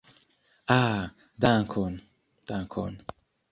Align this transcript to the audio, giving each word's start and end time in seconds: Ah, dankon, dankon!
Ah, 0.79 1.01
dankon, 1.41 1.93
dankon! 2.47 2.91